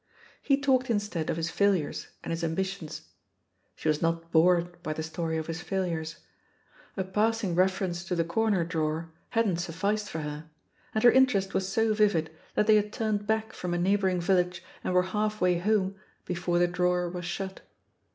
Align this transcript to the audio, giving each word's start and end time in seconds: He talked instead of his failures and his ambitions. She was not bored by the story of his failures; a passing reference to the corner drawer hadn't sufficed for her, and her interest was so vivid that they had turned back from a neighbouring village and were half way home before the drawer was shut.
He 0.41 0.59
talked 0.59 0.89
instead 0.89 1.29
of 1.29 1.37
his 1.37 1.51
failures 1.51 2.07
and 2.23 2.31
his 2.31 2.43
ambitions. 2.43 3.03
She 3.75 3.87
was 3.87 4.01
not 4.01 4.31
bored 4.31 4.81
by 4.81 4.93
the 4.93 5.03
story 5.03 5.37
of 5.37 5.45
his 5.45 5.61
failures; 5.61 6.15
a 6.97 7.03
passing 7.03 7.53
reference 7.53 8.03
to 8.05 8.15
the 8.15 8.23
corner 8.23 8.63
drawer 8.63 9.13
hadn't 9.29 9.57
sufficed 9.57 10.09
for 10.09 10.21
her, 10.21 10.49
and 10.95 11.03
her 11.03 11.11
interest 11.11 11.53
was 11.53 11.69
so 11.71 11.93
vivid 11.93 12.31
that 12.55 12.65
they 12.65 12.77
had 12.77 12.91
turned 12.91 13.27
back 13.27 13.53
from 13.53 13.75
a 13.75 13.77
neighbouring 13.77 14.19
village 14.19 14.63
and 14.83 14.95
were 14.95 15.03
half 15.03 15.39
way 15.39 15.59
home 15.59 15.95
before 16.25 16.57
the 16.57 16.65
drawer 16.65 17.07
was 17.07 17.25
shut. 17.25 17.61